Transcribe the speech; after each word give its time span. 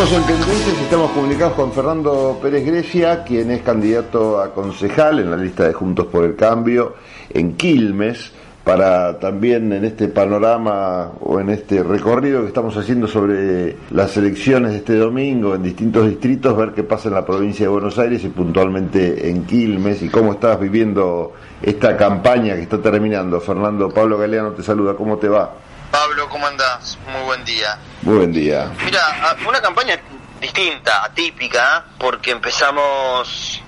Seguimos 0.00 0.30
en 0.30 0.34
Tendencias 0.34 0.80
estamos 0.80 1.10
comunicados 1.10 1.52
con 1.52 1.72
Fernando 1.72 2.38
Pérez 2.40 2.64
Grecia, 2.64 3.22
quien 3.22 3.50
es 3.50 3.60
candidato 3.60 4.40
a 4.40 4.54
concejal 4.54 5.18
en 5.18 5.30
la 5.30 5.36
lista 5.36 5.66
de 5.66 5.74
Juntos 5.74 6.06
por 6.06 6.24
el 6.24 6.36
Cambio 6.36 6.94
en 7.28 7.54
Quilmes, 7.54 8.32
para 8.64 9.18
también 9.18 9.70
en 9.74 9.84
este 9.84 10.08
panorama 10.08 11.12
o 11.20 11.38
en 11.38 11.50
este 11.50 11.82
recorrido 11.82 12.40
que 12.40 12.48
estamos 12.48 12.74
haciendo 12.78 13.08
sobre 13.08 13.76
las 13.90 14.16
elecciones 14.16 14.70
de 14.70 14.78
este 14.78 14.96
domingo 14.96 15.54
en 15.54 15.62
distintos 15.62 16.08
distritos, 16.08 16.56
ver 16.56 16.72
qué 16.72 16.82
pasa 16.82 17.08
en 17.08 17.14
la 17.16 17.26
provincia 17.26 17.66
de 17.66 17.70
Buenos 17.70 17.98
Aires 17.98 18.24
y 18.24 18.30
puntualmente 18.30 19.28
en 19.28 19.44
Quilmes 19.44 20.00
y 20.00 20.08
cómo 20.08 20.32
estás 20.32 20.58
viviendo 20.58 21.34
esta 21.60 21.94
campaña 21.98 22.54
que 22.54 22.62
está 22.62 22.80
terminando. 22.80 23.38
Fernando, 23.38 23.90
Pablo 23.90 24.16
Galeano 24.16 24.52
te 24.52 24.62
saluda, 24.62 24.94
¿cómo 24.94 25.18
te 25.18 25.28
va? 25.28 25.52
Pablo, 25.90 26.28
¿cómo 26.28 26.46
andás? 26.46 26.98
Muy 27.06 27.22
buen 27.22 27.44
día. 27.44 27.78
Muy 28.02 28.18
buen 28.18 28.32
día. 28.32 28.70
Mira, 28.84 29.36
una 29.46 29.60
campaña 29.60 29.98
distinta, 30.40 31.04
atípica, 31.04 31.84
porque 31.98 32.30
empezamos 32.30 33.62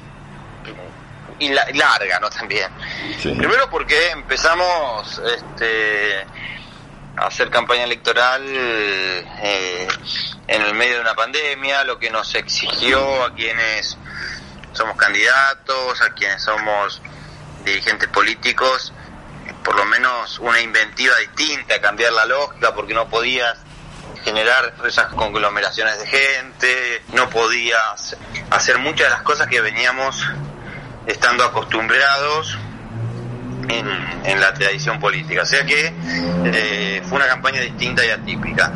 y 1.38 1.48
larga, 1.48 2.20
¿no? 2.20 2.30
También. 2.30 2.70
Primero 3.20 3.68
porque 3.68 4.10
empezamos 4.10 5.20
este, 5.36 6.24
a 7.16 7.26
hacer 7.26 7.50
campaña 7.50 7.84
electoral 7.84 8.42
eh, 8.46 9.88
en 10.46 10.62
el 10.62 10.74
medio 10.74 10.94
de 10.94 11.00
una 11.00 11.14
pandemia, 11.14 11.84
lo 11.84 11.98
que 11.98 12.10
nos 12.10 12.34
exigió 12.34 13.24
a 13.24 13.34
quienes 13.34 13.98
somos 14.72 14.96
candidatos, 14.96 16.00
a 16.00 16.10
quienes 16.14 16.42
somos 16.42 17.02
dirigentes 17.64 18.08
políticos, 18.08 18.92
por 19.64 19.76
lo 19.76 19.84
menos 19.84 20.38
una 20.38 20.60
inventiva 20.60 21.14
distinta, 21.16 21.80
cambiar 21.80 22.12
la 22.12 22.26
lógica, 22.26 22.74
porque 22.74 22.94
no 22.94 23.08
podías 23.08 23.58
generar 24.24 24.74
esas 24.86 25.06
conglomeraciones 25.14 25.98
de 25.98 26.06
gente, 26.06 27.02
no 27.12 27.28
podías 27.28 28.16
hacer 28.50 28.78
muchas 28.78 29.08
de 29.08 29.10
las 29.10 29.22
cosas 29.22 29.48
que 29.48 29.60
veníamos 29.60 30.24
estando 31.06 31.44
acostumbrados 31.44 32.56
en, 33.68 34.40
la 34.40 34.54
tradición 34.54 34.98
política. 34.98 35.42
O 35.42 35.46
sea 35.46 35.64
que 35.64 35.92
eh, 36.44 37.02
fue 37.04 37.16
una 37.16 37.26
campaña 37.26 37.60
distinta 37.60 38.04
y 38.04 38.10
atípica. 38.10 38.72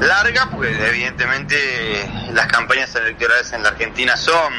Larga, 0.00 0.48
porque 0.50 0.70
evidentemente 0.88 2.10
las 2.32 2.46
campañas 2.46 2.94
electorales 2.94 3.52
en 3.52 3.62
la 3.62 3.70
Argentina 3.70 4.16
son 4.16 4.52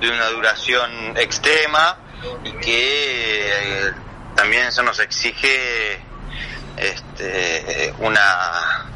de 0.00 0.10
una 0.10 0.26
duración 0.26 1.16
extrema 1.16 1.98
y 2.44 2.52
que 2.52 3.88
eh, 3.88 3.92
también 4.40 4.68
eso 4.68 4.82
nos 4.82 4.98
exige 5.00 6.00
este, 6.74 7.92
una, 7.98 8.86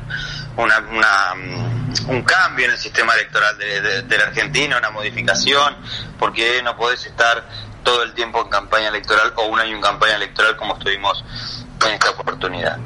una, 0.56 1.34
mm, 1.34 2.09
un 2.09 2.23
cambio 2.23 2.64
en 2.64 2.73
el 2.73 2.78
sistema 2.78 3.12
electoral 3.12 3.59
de, 3.59 4.17
la 4.17 4.25
Argentina, 4.25 4.78
una 4.78 4.89
modificación, 4.89 5.77
porque 6.19 6.62
no 6.62 6.75
podés 6.78 7.05
estar 7.05 7.47
todo 7.83 8.05
el 8.05 8.15
tiempo 8.15 8.41
en 8.41 8.48
campaña 8.48 8.89
electoral 8.89 9.34
o 9.37 9.48
un 9.48 9.61
año 9.61 9.77
en 9.77 9.83
campaña 9.83 10.17
electoral 10.17 10.56
como 10.56 10.78
estuvimos 10.78 11.22
en 11.87 11.93
esta 11.93 12.09
oportunidad. 12.12 12.78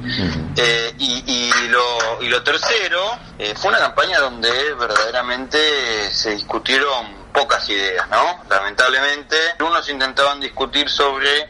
Eh, 0.56 0.94
y, 0.98 1.52
lo, 1.68 2.22
y 2.22 2.28
lo 2.28 2.42
tercero, 2.42 3.18
eh, 3.38 3.54
fue 3.56 3.70
una 3.70 3.78
campaña 3.78 4.18
donde 4.18 4.50
verdaderamente 4.74 6.10
se 6.10 6.30
discutieron 6.30 7.28
pocas 7.32 7.68
ideas, 7.68 8.08
¿no? 8.08 8.42
Lamentablemente, 8.50 9.36
unos 9.60 9.88
intentaban 9.88 10.40
discutir 10.40 10.90
sobre 10.90 11.48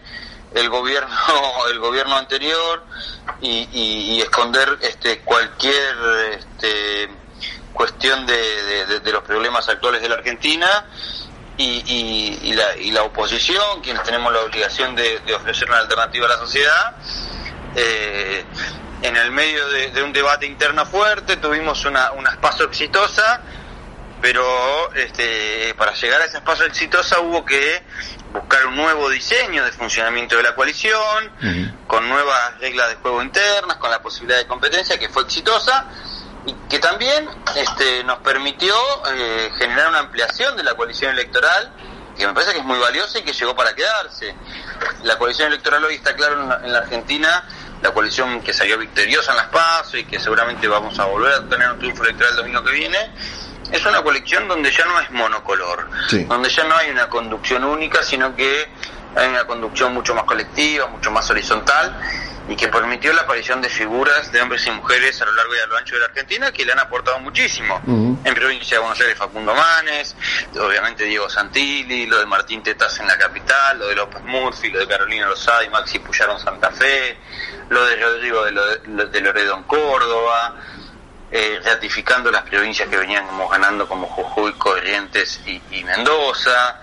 el 0.54 0.68
gobierno 0.68 1.14
el 1.70 1.78
gobierno 1.78 2.16
anterior 2.16 2.84
y, 3.40 4.20
esconder 4.20 4.78
este 4.80 5.20
cualquier 5.20 5.96
este, 6.38 7.08
cuestión 7.72 8.26
de, 8.26 9.02
los 9.12 9.22
problemas 9.22 9.68
actuales 9.68 10.02
de 10.02 10.08
la 10.08 10.16
Argentina 10.16 10.86
y, 11.56 12.52
la, 12.54 12.76
y 12.76 12.90
la 12.90 13.02
oposición 13.02 13.80
quienes 13.82 14.02
tenemos 14.02 14.32
la 14.32 14.40
obligación 14.40 14.94
de, 14.94 15.20
ofrecer 15.34 15.68
una 15.68 15.78
alternativa 15.78 16.26
a 16.26 16.30
la 16.30 16.38
sociedad 16.38 16.96
eh, 17.76 18.44
en 19.02 19.16
el 19.16 19.30
medio 19.30 19.68
de, 19.68 20.02
un 20.02 20.12
debate 20.12 20.46
interno 20.46 20.84
fuerte 20.86 21.36
tuvimos 21.36 21.84
una, 21.84 22.12
una 22.12 22.30
espacio 22.30 22.66
exitosa 22.66 23.40
pero 24.20 24.92
este, 24.94 25.74
para 25.76 25.94
llegar 25.94 26.20
a 26.20 26.24
ese 26.24 26.38
espacio 26.38 26.64
exitosa 26.66 27.20
hubo 27.20 27.44
que 27.44 27.82
buscar 28.32 28.66
un 28.66 28.76
nuevo 28.76 29.08
diseño 29.08 29.64
de 29.64 29.72
funcionamiento 29.72 30.36
de 30.36 30.42
la 30.42 30.54
coalición, 30.54 31.30
con 31.86 32.08
nuevas 32.08 32.58
reglas 32.60 32.88
de 32.90 32.96
juego 32.96 33.22
internas, 33.22 33.76
con 33.76 33.90
la 33.90 34.02
posibilidad 34.02 34.38
de 34.38 34.46
competencia 34.46 34.98
que 34.98 35.08
fue 35.08 35.22
exitosa 35.22 35.86
y 36.46 36.54
que 36.68 36.78
también 36.78 37.28
este, 37.56 38.04
nos 38.04 38.18
permitió 38.18 38.74
eh, 39.12 39.50
generar 39.58 39.88
una 39.88 40.00
ampliación 40.00 40.56
de 40.56 40.62
la 40.62 40.74
coalición 40.74 41.12
electoral 41.12 41.72
que 42.16 42.26
me 42.26 42.34
parece 42.34 42.52
que 42.52 42.58
es 42.58 42.64
muy 42.64 42.78
valiosa 42.78 43.20
y 43.20 43.22
que 43.22 43.32
llegó 43.32 43.54
para 43.54 43.74
quedarse. 43.74 44.34
La 45.04 45.16
coalición 45.16 45.48
electoral 45.48 45.84
hoy 45.84 45.94
está 45.94 46.16
claro 46.16 46.42
en 46.42 46.48
la, 46.48 46.56
en 46.64 46.72
la 46.72 46.78
Argentina, 46.80 47.44
la 47.80 47.92
coalición 47.92 48.42
que 48.42 48.52
salió 48.52 48.76
victoriosa 48.76 49.30
en 49.30 49.36
las 49.36 49.46
PASO 49.46 49.98
y 49.98 50.04
que 50.04 50.18
seguramente 50.18 50.66
vamos 50.66 50.98
a 50.98 51.04
volver 51.04 51.32
a 51.32 51.48
tener 51.48 51.70
un 51.70 51.78
triunfo 51.78 52.02
electoral 52.02 52.32
el 52.32 52.36
domingo 52.38 52.64
que 52.64 52.72
viene, 52.72 53.12
es 53.72 53.84
una 53.84 54.02
colección 54.02 54.48
donde 54.48 54.70
ya 54.70 54.84
no 54.86 55.00
es 55.00 55.10
monocolor, 55.10 55.88
donde 56.26 56.48
ya 56.48 56.64
no 56.64 56.76
hay 56.76 56.90
una 56.90 57.08
conducción 57.08 57.64
única, 57.64 58.02
sino 58.02 58.34
que 58.34 58.68
hay 59.16 59.28
una 59.28 59.44
conducción 59.46 59.94
mucho 59.94 60.14
más 60.14 60.24
colectiva, 60.24 60.86
mucho 60.86 61.10
más 61.10 61.28
horizontal 61.30 61.96
y 62.48 62.56
que 62.56 62.68
permitió 62.68 63.12
la 63.12 63.22
aparición 63.22 63.60
de 63.60 63.68
figuras 63.68 64.32
de 64.32 64.40
hombres 64.40 64.66
y 64.66 64.70
mujeres 64.70 65.20
a 65.20 65.26
lo 65.26 65.32
largo 65.32 65.54
y 65.54 65.58
a 65.58 65.66
lo 65.66 65.76
ancho 65.76 65.94
de 65.96 66.00
la 66.00 66.06
Argentina 66.06 66.50
que 66.50 66.64
le 66.64 66.72
han 66.72 66.78
aportado 66.78 67.18
muchísimo. 67.20 67.80
En 67.86 68.34
provincia 68.34 68.78
de 68.78 68.80
Buenos 68.80 69.00
Aires, 69.00 69.18
Facundo 69.18 69.54
Manes, 69.54 70.16
obviamente 70.58 71.04
Diego 71.04 71.28
Santilli, 71.28 72.06
lo 72.06 72.18
de 72.18 72.26
Martín 72.26 72.62
Tetas 72.62 72.98
en 73.00 73.06
la 73.06 73.18
capital, 73.18 73.78
lo 73.78 73.88
de 73.88 73.96
López 73.96 74.22
Murphy, 74.22 74.70
lo 74.70 74.80
de 74.80 74.88
Carolina 74.88 75.26
Lozada 75.26 75.62
y 75.62 75.68
Maxi 75.68 75.98
Puyaron 75.98 76.40
Santa 76.40 76.70
Fe, 76.70 77.18
lo 77.68 77.84
de 77.84 77.96
Rodrigo 77.96 78.44
de, 78.44 79.06
de 79.06 79.20
Loredo 79.20 79.54
en 79.54 79.64
Córdoba, 79.64 80.56
eh, 81.30 81.60
ratificando 81.62 82.30
las 82.30 82.42
provincias 82.42 82.88
que 82.88 82.96
veníamos 82.96 83.50
ganando 83.50 83.86
como 83.86 84.06
Jujuy, 84.06 84.54
Corrientes 84.54 85.40
y, 85.44 85.84
Mendoza, 85.84 86.80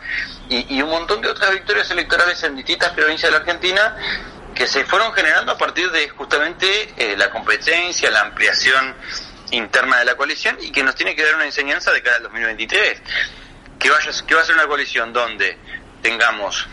y, 0.49 0.79
un 0.81 0.89
montón 0.89 1.21
de 1.21 1.29
otras 1.29 1.51
victorias 1.51 1.89
electorales 1.89 2.43
en 2.43 2.55
distintas 2.55 2.91
provincias 2.91 3.31
de 3.31 3.39
la 3.39 3.43
Argentina 3.43 3.97
que 4.53 4.67
se 4.67 4.85
fueron 4.85 5.11
generando 5.13 5.51
a 5.51 5.57
partir 5.57 5.89
de 5.91 6.07
justamente 6.09 6.93
eh, 6.95 7.17
la 7.17 7.31
competencia, 7.31 8.11
la 8.11 8.21
ampliación 8.21 8.95
interna 9.51 9.97
de 9.97 10.05
la 10.05 10.15
coalición 10.15 10.57
y 10.61 10.71
que 10.71 10.83
nos 10.83 10.95
tiene 10.95 11.15
que 11.15 11.25
dar 11.25 11.35
una 11.35 11.45
enseñanza 11.45 11.91
de 11.91 12.03
cara 12.03 12.17
al 12.17 12.23
2023. 12.23 13.01
Que, 13.79 13.89
vaya, 13.89 14.11
que 14.25 14.35
va 14.35 14.41
a 14.41 14.45
ser 14.45 14.55
una 14.55 14.67
coalición 14.67 15.11
donde 15.11 15.57
tengamos 16.01 16.67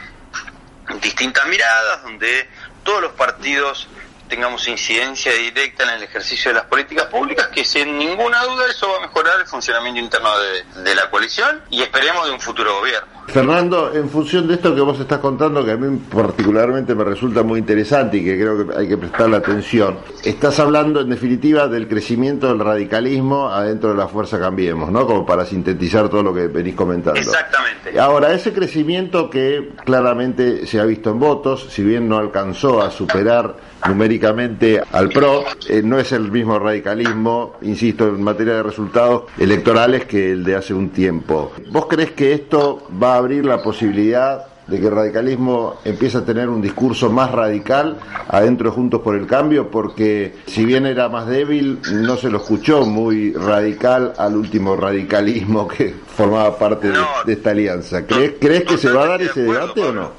distintas 1.01 1.47
miradas, 1.47 2.03
donde 2.03 2.49
todos 2.85 3.01
los 3.01 3.13
partidos 3.13 3.89
tengamos 4.33 4.67
incidencia 4.67 5.31
directa 5.31 5.83
en 5.83 5.91
el 5.91 6.05
ejercicio 6.05 6.51
de 6.51 6.55
las 6.55 6.65
políticas 6.65 7.05
públicas, 7.09 7.49
que 7.49 7.67
sin 7.67 7.99
ninguna 7.99 8.43
duda 8.45 8.65
eso 8.67 8.89
va 8.91 8.97
a 8.97 9.01
mejorar 9.01 9.39
el 9.41 9.47
funcionamiento 9.47 10.01
interno 10.01 10.31
de, 10.39 10.95
la 10.95 11.11
coalición 11.11 11.63
y 11.69 11.83
esperemos 11.83 12.25
de 12.25 12.33
un 12.33 12.41
futuro 12.41 12.81
gobierno. 12.81 13.22
Fernando, 13.27 13.93
en 13.95 14.09
función 14.11 14.47
de 14.47 14.55
esto 14.55 14.75
que 14.75 14.81
vos 14.81 14.99
estás 15.01 15.19
contando, 15.19 15.65
que 15.65 15.73
a 15.73 15.77
mí 15.77 15.99
particularmente 16.13 16.95
me 16.95 17.05
resulta 17.05 17.43
muy 17.43 17.61
interesante 17.61 18.19
y 18.19 18.25
que 18.25 18.39
creo 18.39 18.67
que 18.67 18.77
hay 18.77 18.89
que 18.89 18.99
prestarle 18.99 19.37
atención, 19.37 19.99
estás 20.23 20.59
hablando 20.59 21.01
en 21.01 21.09
definitiva 21.09 21.67
del 21.69 21.89
crecimiento 21.89 22.49
del 22.49 22.59
radicalismo 22.59 23.49
adentro 23.49 23.91
de 23.91 23.97
la 23.97 24.09
Fuerza 24.09 24.39
Cambiemos, 24.39 24.91
¿no? 24.91 25.07
Como 25.07 25.25
para 25.25 25.47
sintetizar 25.47 26.09
todo 26.09 26.23
lo 26.23 26.35
que 26.35 26.49
venís 26.49 26.75
comentando. 26.75 27.19
Exactamente. 27.19 27.99
Ahora, 27.99 28.33
ese 28.33 28.53
crecimiento 28.53 29.31
que 29.31 29.71
claramente 29.85 30.67
se 30.67 30.81
ha 30.81 30.85
visto 30.85 31.11
en 31.11 31.19
votos, 31.19 31.69
si 31.71 31.83
bien 31.83 32.09
no 32.09 32.19
alcanzó 32.19 32.83
a 32.83 32.91
superar 32.91 33.57
numéricamente 33.89 34.81
al 34.93 35.09
PRO, 35.09 35.45
eh, 35.69 35.83
no 35.83 35.99
es 35.99 36.13
el 36.13 36.31
mismo 36.31 36.59
radicalismo, 36.59 37.55
insisto, 37.63 38.09
en 38.09 38.23
materia 38.23 38.55
de 38.55 38.63
resultados 38.63 39.25
electorales 39.39 40.05
que 40.05 40.33
el 40.33 40.45
de 40.45 40.57
hace 40.57 40.75
un 40.75 40.91
tiempo. 40.91 41.53
¿Vos 41.71 41.87
crees 41.87 42.13
que 42.13 42.33
esto 42.33 42.87
va 43.03 43.12
a 43.15 43.19
abrir 43.19 43.45
la 43.45 43.63
posibilidad 43.63 44.47
de 44.67 44.81
que 44.81 44.87
el 44.87 44.93
radicalismo 44.93 45.81
empiece 45.85 46.19
a 46.19 46.25
tener 46.25 46.49
un 46.49 46.63
discurso 46.63 47.11
más 47.11 47.31
radical 47.31 47.99
adentro 48.29 48.71
de 48.71 48.77
Juntos 48.77 49.01
por 49.03 49.17
el 49.17 49.27
Cambio, 49.27 49.71
porque 49.71 50.37
si 50.47 50.65
bien 50.65 50.87
era 50.87 51.09
más 51.09 51.27
débil, 51.27 51.81
no 51.91 52.17
se 52.17 52.31
lo 52.31 52.39
escuchó 52.39 52.87
muy 52.87 53.33
radical 53.33 54.15
al 54.17 54.37
último 54.37 54.77
radicalismo 54.77 55.67
que 55.77 55.95
formaba 56.17 56.59
parte 56.59 56.89
de, 56.89 57.33
esta 57.33 57.51
alianza. 57.51 58.07
¿Crees, 58.07 58.35
¿crees 58.41 58.65
que 58.65 58.79
se 58.79 58.91
va 58.91 59.05
a 59.05 59.07
dar 59.09 59.23
ese 59.23 59.43
debate 59.43 59.83
o 59.83 59.93
no? 59.93 60.13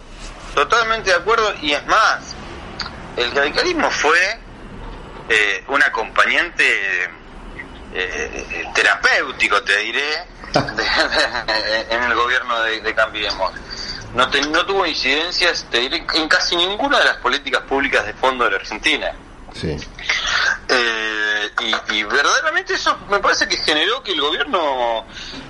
Totalmente 0.54 1.10
de 1.10 1.16
acuerdo, 1.16 1.46
y 1.62 1.72
es 1.72 1.86
más, 1.88 2.36
el 3.18 3.32
radicalismo 3.32 3.90
fue 3.90 4.18
eh, 5.30 5.64
un 5.70 5.82
acompañante 5.82 6.64
eh, 7.94 8.66
terapéutico, 8.74 9.62
te 9.64 9.78
diré, 9.78 10.26
en 11.90 12.04
el 12.04 12.16
gobierno 12.16 12.62
de, 12.64 12.94
Cambiemos. 12.96 13.52
No, 14.14 14.28
no 14.28 14.66
tuvo 14.66 14.86
incidencias, 14.86 15.66
te 15.72 15.80
diré, 15.80 16.06
en 16.14 16.28
casi 16.28 16.56
ninguna 16.56 17.00
de 17.00 17.06
las 17.06 17.18
políticas 17.18 17.62
públicas 17.64 18.06
de 18.06 18.14
fondo 18.14 18.46
de 18.46 18.52
la 18.52 18.58
Argentina. 18.58 19.12
Sí. 19.54 19.78
Eh, 20.68 21.52
y, 21.92 22.04
verdaderamente 22.04 22.74
eso 22.74 22.98
me 23.10 23.20
parece 23.20 23.48
que 23.48 23.58
generó 23.58 24.02
que 24.02 24.14
el 24.14 24.22
gobierno 24.22 25.06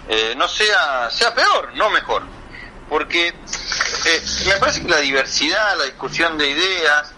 eh, 0.10 0.34
no 0.38 0.48
sea, 0.48 1.10
sea 1.10 1.34
peor, 1.34 1.72
no 1.76 1.90
mejor. 1.90 2.24
Porque 2.90 3.28
eh, 3.30 4.24
me 4.46 4.56
parece 4.58 4.82
que 4.82 4.90
la 4.90 4.98
diversidad, 4.98 5.78
la 5.78 5.86
discusión 5.86 6.38
de 6.38 6.50
ideas, 6.50 7.13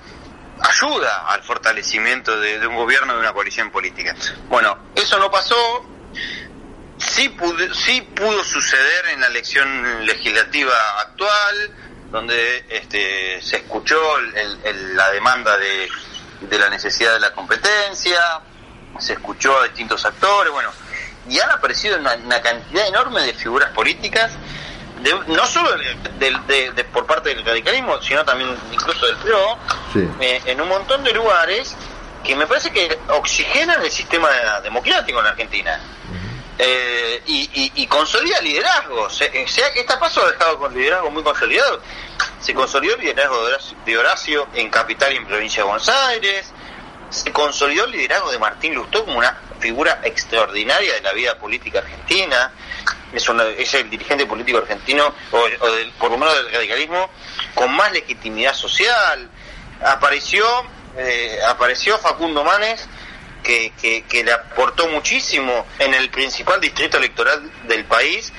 ayuda 0.75 1.25
al 1.27 1.41
fortalecimiento 1.43 2.39
de, 2.39 2.65
un 2.67 2.75
gobierno, 2.75 3.13
de 3.13 3.19
una 3.19 3.33
coalición 3.33 3.71
política. 3.71 4.15
Bueno, 4.49 4.77
eso 4.95 5.17
no 5.19 5.31
pasó, 5.31 5.85
sí 6.97 7.29
pudo, 7.29 7.73
sí 7.73 8.01
pudo 8.01 8.43
suceder 8.43 9.07
en 9.13 9.21
la 9.21 9.27
elección 9.27 10.05
legislativa 10.05 10.75
actual, 11.01 11.71
donde 12.11 12.65
este, 12.69 13.41
se 13.41 13.57
escuchó 13.57 13.99
la 14.93 15.11
demanda 15.11 15.57
de, 15.57 15.89
la 16.57 16.69
necesidad 16.69 17.13
de 17.13 17.19
la 17.19 17.31
competencia, 17.31 18.19
se 18.99 19.13
escuchó 19.13 19.59
a 19.59 19.63
distintos 19.63 20.05
actores, 20.05 20.51
bueno, 20.51 20.71
y 21.27 21.39
han 21.39 21.49
aparecido 21.51 21.97
una, 21.97 22.41
cantidad 22.41 22.87
enorme 22.87 23.21
de 23.23 23.33
figuras 23.33 23.71
políticas, 23.71 24.31
no 25.27 25.45
solo 25.45 25.75
de, 25.77 26.83
por 26.91 27.05
parte 27.05 27.29
del 27.29 27.45
radicalismo, 27.45 28.01
sino 28.01 28.23
también 28.25 28.55
incluso 28.71 29.05
del 29.05 29.17
PRO, 29.17 29.57
eh, 29.95 30.41
en 30.45 30.61
un 30.61 30.67
montón 30.67 31.03
de 31.03 31.13
lugares 31.13 31.75
que 32.23 32.35
me 32.35 32.47
parece 32.47 32.71
que 32.71 32.97
oxigenan 33.09 33.81
el 33.83 33.91
sistema 33.91 34.29
democrático 34.61 35.19
en 35.19 35.25
Argentina. 35.27 35.79
Eh, 36.57 37.21
y, 37.25 37.71
y, 37.75 37.87
consolida 37.87 38.39
liderazgo. 38.41 39.09
sea 39.09 39.73
que 39.73 39.81
esta 39.81 39.99
paso 39.99 40.25
ha 40.25 40.31
dejado 40.31 40.57
con 40.57 40.73
liderazgo 40.73 41.11
muy 41.11 41.21
consolidado. 41.21 41.81
Se 42.39 42.53
consolidó 42.53 42.95
el 42.95 43.01
liderazgo 43.01 43.37
de 43.85 43.97
Horacio, 43.97 44.47
en 44.53 44.69
Capital 44.69 45.11
y 45.13 45.17
en 45.17 45.27
Provincia 45.27 45.63
de 45.63 45.69
Buenos 45.69 45.89
Aires. 45.89 46.51
Se 47.09 47.31
consolidó 47.31 47.85
el 47.85 47.91
liderazgo 47.91 48.31
de 48.31 48.39
Martín 48.39 48.73
Lustó 48.73 49.03
como 49.03 49.19
una 49.19 49.37
figura 49.59 49.99
extraordinaria 50.03 50.93
de 50.93 51.01
la 51.01 51.11
vida 51.11 51.37
política 51.37 51.79
argentina. 51.79 52.51
Es, 53.11 53.29
es 53.57 53.73
el 53.73 53.89
dirigente 53.89 54.25
político 54.25 54.59
argentino, 54.59 55.13
o, 55.31 55.45
por 55.99 56.11
lo 56.11 56.17
menos 56.17 56.35
del 56.35 56.53
radicalismo, 56.53 57.09
con 57.53 57.75
más 57.75 57.91
legitimidad 57.91 58.53
social. 58.53 59.29
Apareció, 59.85 60.45
eh, 60.97 61.39
apareció 61.47 61.97
Facundo 61.99 62.43
Manes 62.43 62.87
que, 63.43 64.23
le 64.25 64.31
aportó 64.31 64.87
muchísimo 64.87 65.65
en 65.79 65.93
el 65.93 66.09
principal 66.09 66.59
distrito 66.59 66.97
electoral 66.97 67.51
del 67.67 67.85
país 67.85 68.33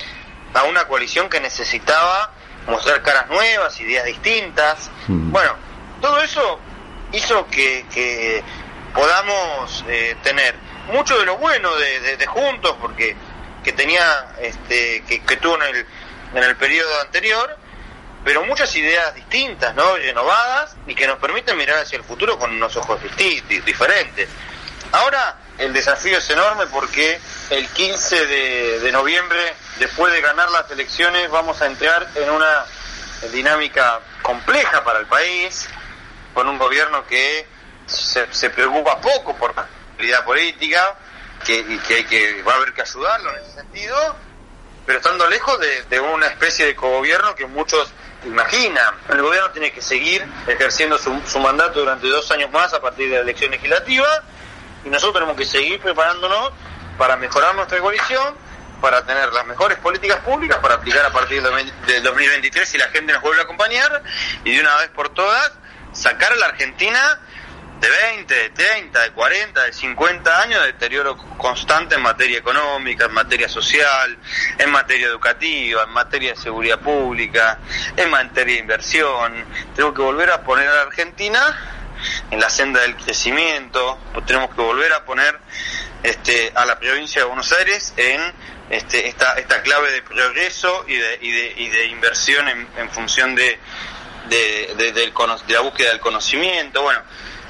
a 0.54 0.64
una 0.64 0.86
coalición 0.88 1.28
que 1.28 1.40
necesitaba 1.40 2.32
mostrar 2.66 3.02
caras 3.02 3.28
nuevas, 3.28 3.78
ideas 3.80 4.04
distintas. 4.04 4.90
Hmm. 5.06 5.30
Bueno, 5.30 5.54
todo 6.00 6.20
eso 6.20 6.58
hizo 7.12 7.46
que, 7.46 8.42
podamos 8.92 9.84
eh, 9.88 10.16
tener 10.22 10.56
mucho 10.92 11.18
de 11.18 11.26
lo 11.26 11.36
bueno 11.36 11.70
de, 11.76 12.26
Juntos, 12.26 12.76
porque 12.80 13.16
que 13.62 13.72
tenía, 13.72 14.34
este, 14.40 15.04
que, 15.06 15.20
que 15.22 15.36
tuvo 15.36 15.56
en 15.56 15.76
el, 15.76 15.86
en 16.34 16.42
el 16.42 16.56
periodo 16.56 17.00
anterior, 17.02 17.56
pero 18.26 18.44
muchas 18.44 18.74
ideas 18.74 19.14
distintas, 19.14 19.72
¿no? 19.76 19.94
renovadas 19.94 20.74
y 20.88 20.96
que 20.96 21.06
nos 21.06 21.16
permiten 21.20 21.56
mirar 21.56 21.78
hacia 21.78 21.96
el 21.96 22.02
futuro 22.02 22.36
con 22.36 22.50
unos 22.50 22.76
ojos 22.76 22.98
diferentes. 23.64 24.28
Ahora 24.90 25.36
el 25.58 25.72
desafío 25.72 26.18
es 26.18 26.28
enorme 26.28 26.66
porque 26.66 27.20
el 27.50 27.68
15 27.68 28.26
de, 28.26 28.90
noviembre, 28.90 29.54
después 29.78 30.12
de 30.12 30.20
ganar 30.22 30.50
las 30.50 30.68
elecciones, 30.72 31.30
vamos 31.30 31.62
a 31.62 31.66
entrar 31.66 32.08
en 32.16 32.28
una 32.28 32.66
dinámica 33.30 34.00
compleja 34.22 34.82
para 34.82 34.98
el 34.98 35.06
país, 35.06 35.68
con 36.34 36.48
un 36.48 36.58
gobierno 36.58 37.06
que 37.06 37.46
se, 37.86 38.50
preocupa 38.50 39.00
poco 39.00 39.36
por 39.36 39.54
la 39.54 39.68
realidad 39.98 40.24
política, 40.24 40.96
que, 41.44 41.78
que, 41.86 41.94
hay 41.94 42.04
que 42.04 42.42
va 42.42 42.54
a 42.54 42.56
haber 42.56 42.74
que 42.74 42.82
ayudarlo 42.82 43.30
en 43.30 43.44
ese 43.44 43.52
sentido, 43.52 44.16
pero 44.84 44.98
estando 44.98 45.28
lejos 45.28 45.58
de, 45.88 46.00
una 46.00 46.26
especie 46.26 46.66
de 46.66 46.74
cogobierno 46.74 47.36
que 47.36 47.46
muchos 47.46 47.92
imaginan. 48.26 48.94
El 49.08 49.22
gobierno 49.22 49.50
tiene 49.50 49.72
que 49.72 49.80
seguir 49.80 50.26
ejerciendo 50.46 50.98
su, 50.98 51.20
su 51.26 51.38
mandato 51.38 51.80
durante 51.80 52.06
dos 52.08 52.30
años 52.30 52.50
más 52.50 52.72
a 52.74 52.80
partir 52.80 53.08
de 53.08 53.16
la 53.16 53.22
elección 53.22 53.50
legislativa 53.50 54.06
y 54.84 54.88
nosotros 54.88 55.14
tenemos 55.14 55.36
que 55.36 55.44
seguir 55.44 55.80
preparándonos 55.80 56.52
para 56.98 57.16
mejorar 57.16 57.54
nuestra 57.54 57.78
coalición, 57.80 58.34
para 58.80 59.04
tener 59.04 59.32
las 59.32 59.46
mejores 59.46 59.78
políticas 59.78 60.20
públicas, 60.20 60.58
para 60.58 60.74
aplicar 60.74 61.04
a 61.04 61.10
partir 61.10 61.42
del 61.42 62.02
2023 62.02 62.68
si 62.68 62.78
la 62.78 62.88
gente 62.88 63.12
nos 63.12 63.22
vuelve 63.22 63.40
a 63.40 63.44
acompañar 63.44 64.02
y 64.44 64.54
de 64.54 64.60
una 64.60 64.76
vez 64.76 64.88
por 64.90 65.08
todas 65.10 65.52
sacar 65.92 66.32
a 66.32 66.36
la 66.36 66.46
Argentina 66.46 67.20
de 67.80 67.90
20, 67.90 68.34
de 68.34 68.50
30, 68.50 69.02
de 69.02 69.10
40, 69.12 69.62
de 69.64 69.72
50 69.72 70.42
años 70.42 70.60
de 70.60 70.66
deterioro 70.72 71.16
constante 71.36 71.96
en 71.96 72.02
materia 72.02 72.38
económica, 72.38 73.04
en 73.04 73.12
materia 73.12 73.48
social, 73.48 74.18
en 74.58 74.70
materia 74.70 75.06
educativa, 75.06 75.82
en 75.84 75.90
materia 75.90 76.30
de 76.30 76.36
seguridad 76.36 76.80
pública, 76.80 77.58
en 77.96 78.10
materia 78.10 78.54
de 78.54 78.60
inversión. 78.60 79.44
Tenemos 79.74 79.94
que 79.94 80.02
volver 80.02 80.30
a 80.30 80.42
poner 80.42 80.68
a 80.68 80.74
la 80.74 80.82
Argentina 80.82 81.72
en 82.30 82.40
la 82.40 82.50
senda 82.50 82.80
del 82.80 82.96
crecimiento, 82.96 83.98
tenemos 84.26 84.54
que 84.54 84.60
volver 84.60 84.92
a 84.92 85.04
poner 85.04 85.38
este, 86.02 86.52
a 86.54 86.64
la 86.64 86.78
provincia 86.78 87.22
de 87.22 87.26
Buenos 87.26 87.52
Aires 87.52 87.94
en 87.96 88.20
este, 88.70 89.08
esta, 89.08 89.34
esta 89.34 89.62
clave 89.62 89.90
de 89.92 90.02
progreso 90.02 90.84
y 90.88 90.96
de, 90.96 91.18
y 91.20 91.30
de, 91.30 91.54
y 91.56 91.68
de 91.68 91.86
inversión 91.86 92.48
en, 92.48 92.68
en 92.76 92.90
función 92.90 93.34
de, 93.34 93.58
de, 94.28 94.74
de, 94.76 94.92
de, 94.92 95.12
la 95.48 95.60
búsqueda 95.60 95.90
del 95.90 96.00
conocimiento. 96.00 96.82
Bueno, 96.82 97.00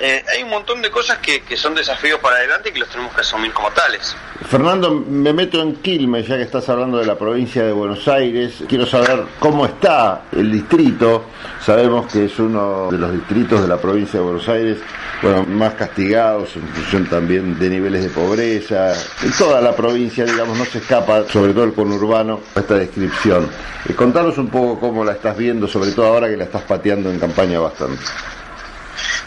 eh, 0.01 0.25
hay 0.29 0.43
un 0.43 0.51
montón 0.51 0.83
de 0.83 0.91
cosas 0.91 1.19
que, 1.19 1.43
que, 1.43 1.57
son 1.57 1.75
desafíos 1.75 2.21
para 2.21 2.37
adelante 2.37 2.69
y 2.69 2.73
que 2.73 2.81
los 2.81 2.89
tenemos 2.89 3.15
que 3.15 3.21
asumir 3.21 3.53
como 3.53 3.71
tales. 3.71 4.17
Fernando, 4.49 4.91
me 4.91 5.33
meto 5.33 5.61
en 5.63 5.77
Quilmes, 5.77 6.27
ya 6.27 6.37
que 6.37 6.43
estás 6.43 6.69
hablando 6.69 6.99
de 6.99 7.07
la 7.07 7.17
provincia 7.17 7.65
de 7.65 7.73
Buenos 7.73 8.07
Aires. 8.07 8.63
Quiero 8.69 8.87
saber 8.87 9.25
cómo 9.39 9.65
está 9.65 10.23
el 10.33 10.53
distrito. 10.53 11.25
Sabemos 11.65 12.13
que 12.13 12.27
es 12.27 12.39
uno 12.39 12.89
de 12.91 12.99
los 12.99 13.13
distritos 13.13 13.63
de 13.63 13.69
la 13.69 13.79
provincia 13.79 14.21
de 14.21 14.25
Buenos 14.25 14.49
Aires 14.49 14.79
bueno, 15.23 15.45
más 15.45 15.75
castigados 15.75 16.55
en 16.57 16.69
función 16.69 17.07
también 17.07 17.59
de 17.59 17.71
niveles 17.71 18.03
de 18.03 18.11
pobreza. 18.11 18.93
En 19.23 19.33
toda 19.33 19.61
la 19.61 19.75
provincia, 19.75 20.25
digamos, 20.25 20.59
no 20.59 20.65
se 20.65 20.79
escapa, 20.79 21.25
sobre 21.29 21.55
todo 21.55 21.65
el 21.65 21.73
conurbano, 21.73 22.41
esta 22.55 22.75
descripción. 22.75 23.49
Eh, 23.89 23.95
contanos 23.95 24.37
un 24.39 24.49
poco 24.49 24.79
cómo 24.79 25.05
la 25.05 25.13
estás 25.13 25.37
viendo, 25.37 25.67
sobre 25.67 25.93
todo 25.93 26.07
ahora 26.07 26.29
que 26.29 26.37
la 26.37 26.45
estás 26.45 26.63
pateando 26.63 27.11
en 27.11 27.19
campaña 27.19 27.59
bastante. 27.59 28.03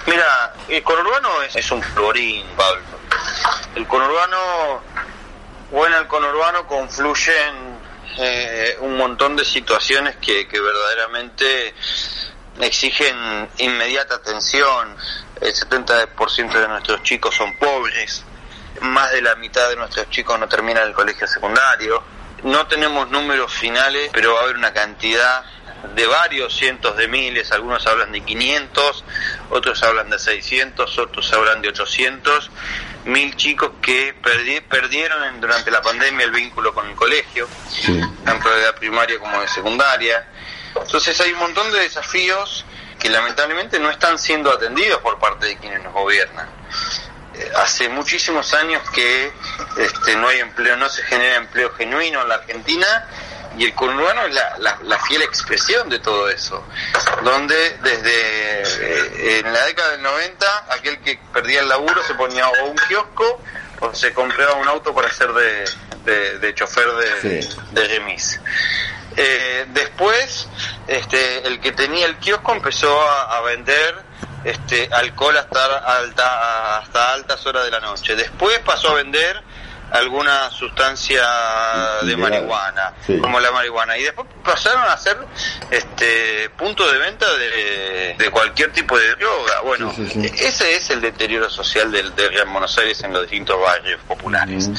Mira, 0.05 0.49
el 0.70 0.84
conurbano 0.84 1.42
es, 1.42 1.72
un 1.72 1.82
florín, 1.82 2.46
Pablo. 2.56 2.82
El 3.76 3.88
conurbano, 3.88 4.82
o 5.72 5.86
en 5.88 5.94
el 5.94 6.08
conurbano 6.08 6.68
confluyen 6.68 7.80
eh, 8.18 8.78
un 8.82 8.98
montón 8.98 9.36
de 9.36 9.46
situaciones 9.46 10.18
que, 10.18 10.48
que 10.48 10.60
verdaderamente 10.60 11.74
exigen 12.60 13.50
inmediata 13.58 14.16
atención. 14.16 14.96
El 15.42 15.54
70% 15.54 16.52
de 16.52 16.68
nuestros 16.68 17.04
chicos 17.04 17.36
son 17.36 17.56
pobres, 17.58 18.24
más 18.82 19.12
de 19.12 19.22
la 19.22 19.36
mitad 19.36 19.70
de 19.70 19.76
nuestros 19.76 20.10
chicos 20.10 20.40
no 20.40 20.48
terminan 20.48 20.88
el 20.88 20.94
colegio 20.94 21.28
secundario. 21.28 22.04
No 22.44 22.68
tenemos 22.68 23.10
números 23.10 23.52
finales, 23.52 24.10
pero 24.14 24.34
va 24.34 24.42
a 24.42 24.44
haber 24.44 24.56
una 24.56 24.72
cantidad 24.72 25.44
de 25.95 26.07
varios 26.07 26.55
cientos 26.55 26.95
de 26.98 27.07
miles, 27.07 27.51
algunos 27.51 27.86
hablan 27.88 28.12
de 28.12 28.21
500, 28.21 29.03
otros 29.50 29.81
hablan 29.83 30.09
de 30.09 30.19
600, 30.19 30.98
otros 30.98 31.33
hablan 31.33 31.62
de 31.62 31.69
800, 31.69 32.51
mil 33.05 33.36
chicos 33.36 33.71
que 33.81 34.13
perdieron 34.69 35.39
durante 35.39 35.71
la 35.71 35.81
pandemia 35.81 36.25
el 36.25 36.31
vínculo 36.31 36.74
con 36.74 36.88
el 36.88 36.95
colegio, 36.95 37.48
tanto 38.25 38.50
de 38.50 38.65
la 38.65 38.75
primaria 38.75 39.19
como 39.19 39.39
de 39.41 39.48
secundaria. 39.48 40.27
Entonces 40.75 41.19
hay 41.21 41.31
un 41.33 41.39
montón 41.39 41.71
de 41.71 41.79
desafíos 41.79 42.65
que 43.00 43.09
lamentablemente 43.09 43.79
no 43.79 43.89
están 43.89 44.19
siendo 44.19 44.51
atendidos 44.51 45.00
por 45.00 45.19
parte 45.19 45.48
de 45.48 45.57
quienes 45.57 45.81
nos 45.83 45.93
gobiernan. 45.93 46.48
Eh, 47.33 47.51
hace 47.55 47.88
muchísimos 47.88 48.53
años 48.53 48.81
que 48.89 49.31
este, 49.77 50.15
no 50.17 50.27
hay 50.27 50.39
empleo, 50.39 50.75
no 50.75 50.89
se 50.89 51.03
genera 51.03 51.38
empleo 51.38 51.71
genuino 51.71 52.21
en 52.21 52.29
la 52.29 52.36
Argentina 52.36 53.07
y 53.58 53.65
el 53.65 53.74
conurbano 53.74 54.25
es 54.25 54.36
la, 54.36 55.00
fiel 55.08 55.22
expresión 55.22 55.89
de 55.89 56.00
todo 56.00 56.29
eso, 56.29 56.63
donde 57.24 57.77
desde 57.82 58.62
eh, 58.62 59.39
en 59.39 59.51
la 59.51 59.65
década 59.65 59.91
del 59.91 60.03
90 60.03 60.65
aquel 60.72 61.00
que 61.00 61.20
perdía 61.34 61.62
el 61.62 61.70
laburo 61.70 62.03
se 62.03 62.13
ponía 62.15 62.48
o 62.48 62.65
un 62.65 62.75
kiosco 62.88 63.41
o 63.82 63.94
se 63.94 64.13
compraba 64.13 64.53
un 64.56 64.68
auto 64.68 64.94
para 64.94 65.12
ser 65.12 65.32
de, 65.34 66.53
chofer 66.53 66.88
de, 67.22 67.48
de 67.72 67.88
remis. 67.88 68.39
Eh, 69.22 69.65
después, 69.74 70.48
este, 70.88 71.46
el 71.46 71.60
que 71.60 71.72
tenía 71.72 72.06
el 72.06 72.18
kiosco 72.18 72.53
empezó 72.53 73.01
a, 73.01 73.41
vender 73.41 74.03
este, 74.46 74.88
alcohol 74.94 75.36
hasta, 75.38 75.77
alta, 75.98 76.77
hasta 76.77 77.13
altas 77.13 77.46
horas 77.46 77.65
de 77.65 77.72
la 77.72 77.82
noche. 77.82 78.15
Después 78.15 78.60
pasó 78.60 78.91
a 78.91 78.94
vender 78.94 79.44
alguna 79.91 80.50
sustancia 80.51 81.24
de 82.03 82.15
marihuana, 82.15 82.93
como 83.22 83.39
la 83.39 83.51
marihuana, 83.51 83.98
y 83.98 84.03
después 84.03 84.27
pasaron 84.43 84.84
a 84.84 84.98
ser 84.98 85.17
este 85.72 86.50
punto 86.51 86.89
de 86.91 86.98
venta 87.00 87.25
de, 88.17 88.29
cualquier 88.31 88.72
tipo 88.72 88.98
de 88.98 89.15
droga. 89.15 89.62
Bueno, 89.63 89.93
ese 89.98 90.75
es 90.75 90.89
el 90.91 91.01
deterioro 91.01 91.50
social 91.50 91.91
del, 91.91 92.15
de 92.15 92.43
Buenos 92.46 92.77
Aires 92.77 93.03
en 93.03 93.13
los 93.13 93.24
distintos 93.24 93.60
barrios 93.60 94.00
populares. 94.08 94.69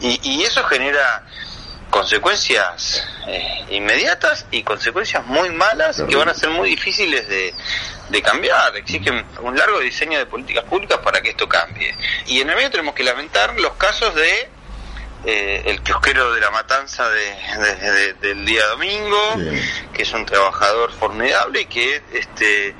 y, 0.00 0.20
y 0.22 0.42
eso 0.42 0.64
genera 0.64 1.24
consecuencias 1.90 3.06
eh, 3.26 3.64
inmediatas 3.70 4.46
y 4.50 4.62
consecuencias 4.62 5.24
muy 5.26 5.50
malas 5.50 6.02
que 6.08 6.16
van 6.16 6.28
a 6.28 6.34
ser 6.34 6.50
muy 6.50 6.70
difíciles 6.70 7.28
de, 7.28 7.54
de 8.08 8.22
cambiar. 8.22 8.76
Exigen 8.76 9.24
un 9.40 9.56
largo 9.56 9.80
diseño 9.80 10.18
de 10.18 10.26
políticas 10.26 10.64
públicas 10.64 10.98
para 10.98 11.20
que 11.20 11.30
esto 11.30 11.48
cambie. 11.48 11.94
Y 12.26 12.40
en 12.40 12.50
el 12.50 12.56
medio 12.56 12.70
tenemos 12.70 12.94
que 12.94 13.04
lamentar 13.04 13.58
los 13.60 13.74
casos 13.74 14.14
de 14.14 14.48
eh, 15.24 15.62
el 15.66 15.82
kiosquero 15.82 16.32
de 16.32 16.40
la 16.40 16.50
matanza 16.50 17.08
de, 17.08 18.14
del 18.20 18.44
día 18.44 18.66
domingo, 18.68 19.34
que 19.92 20.02
es 20.02 20.12
un 20.12 20.24
trabajador 20.24 20.92
formidable 20.92 21.62
y 21.62 21.66
que 21.66 22.02
este 22.12 22.74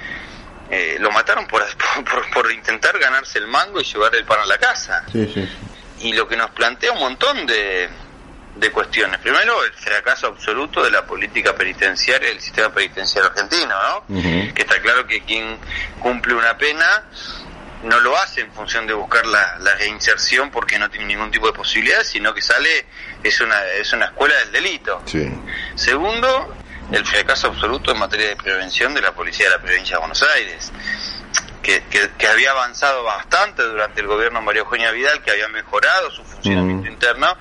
eh, 0.70 0.96
lo 1.00 1.10
mataron 1.10 1.46
por, 1.48 1.64
por, 2.04 2.30
por, 2.30 2.52
intentar 2.52 2.98
ganarse 2.98 3.38
el 3.38 3.48
mango 3.48 3.80
y 3.80 3.84
llevar 3.84 4.14
el 4.14 4.24
pan 4.24 4.40
a 4.40 4.46
la 4.46 4.58
casa. 4.58 5.04
y 6.00 6.12
lo 6.12 6.28
que 6.28 6.36
nos 6.36 6.50
plantea 6.50 6.92
un 6.92 7.00
montón 7.00 7.44
de, 7.46 7.88
de 8.58 8.72
cuestiones. 8.72 9.20
Primero, 9.20 9.64
el 9.64 9.72
fracaso 9.72 10.26
absoluto 10.28 10.82
de 10.82 10.90
la 10.90 11.06
política 11.06 11.54
penitenciaria 11.54 12.28
del 12.28 12.40
sistema 12.40 12.70
penitenciario 12.72 13.30
argentino, 13.30 13.74
¿no? 13.82 14.06
Que 14.54 14.62
está 14.62 14.80
claro 14.80 15.06
que 15.06 15.22
quien 15.22 15.58
cumple 16.00 16.34
una 16.34 16.56
pena 16.56 17.04
no 17.84 18.00
lo 18.00 18.16
hace 18.16 18.40
en 18.40 18.52
función 18.52 18.86
de 18.86 18.94
buscar 18.94 19.24
la, 19.26 19.58
reinserción 19.76 20.50
porque 20.50 20.78
no 20.78 20.90
tiene 20.90 21.06
ningún 21.06 21.30
tipo 21.30 21.46
de 21.46 21.52
posibilidad, 21.52 22.02
sino 22.02 22.34
que 22.34 22.42
sale, 22.42 22.86
es 23.22 23.40
una, 23.40 23.64
es 23.66 23.92
una 23.92 24.06
escuela 24.06 24.34
del 24.36 24.52
delito. 24.52 25.02
Segundo, 25.76 26.54
el 26.90 27.06
fracaso 27.06 27.48
absoluto 27.48 27.92
en 27.92 27.98
materia 27.98 28.28
de 28.28 28.36
prevención 28.36 28.94
de 28.94 29.02
la 29.02 29.12
policía 29.12 29.46
de 29.46 29.56
la 29.56 29.62
provincia 29.62 29.96
de 29.96 30.00
Buenos 30.00 30.22
Aires. 30.34 30.72
Que, 31.62 31.82
que, 32.16 32.26
había 32.26 32.52
avanzado 32.52 33.04
bastante 33.04 33.62
durante 33.62 34.00
el 34.00 34.06
gobierno 34.06 34.38
de 34.38 34.46
María 34.46 34.62
Eugenia 34.62 34.90
Vidal, 34.90 35.22
que 35.22 35.32
había 35.32 35.48
mejorado 35.48 36.10
su 36.10 36.24
funcionamiento 36.24 36.88
interno 36.88 37.36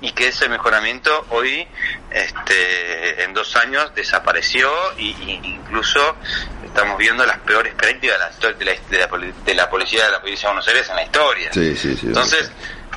y 0.00 0.12
que 0.12 0.28
ese 0.28 0.48
mejoramiento 0.48 1.26
hoy, 1.30 1.66
este, 2.10 3.24
en 3.24 3.32
dos 3.34 3.56
años, 3.56 3.94
desapareció 3.94 4.70
y, 4.98 5.14
incluso 5.44 6.16
estamos 6.64 6.98
viendo 6.98 7.24
las 7.24 7.38
peores 7.38 7.74
prácticas 7.74 8.18
de 8.38 8.48
la, 8.48 8.52
de 8.52 8.64
la, 8.64 8.72
de 9.44 9.54
la, 9.54 9.70
policía 9.70 10.04
de 10.04 10.10
la 10.10 10.20
provincia 10.20 10.48
de 10.48 10.54
Buenos 10.54 10.68
Aires 10.68 10.88
en 10.90 10.96
la 10.96 11.04
historia. 11.04 11.50
Entonces, 11.54 12.50